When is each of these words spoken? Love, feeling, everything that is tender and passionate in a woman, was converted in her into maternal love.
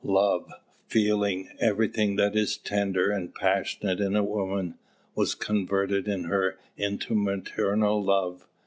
Love, 0.03 0.51
feeling, 0.87 1.47
everything 1.59 2.15
that 2.15 2.35
is 2.35 2.57
tender 2.57 3.11
and 3.11 3.35
passionate 3.35 3.99
in 3.99 4.15
a 4.15 4.23
woman, 4.23 4.73
was 5.13 5.35
converted 5.35 6.07
in 6.07 6.23
her 6.23 6.57
into 6.75 7.13
maternal 7.13 8.03
love. 8.03 8.47